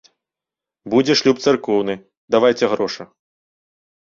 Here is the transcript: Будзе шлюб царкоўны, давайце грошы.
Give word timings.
Будзе 0.93 1.13
шлюб 1.21 1.37
царкоўны, 1.45 1.95
давайце 2.37 2.65
грошы. 2.73 3.03